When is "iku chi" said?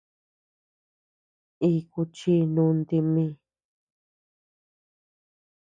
1.71-2.33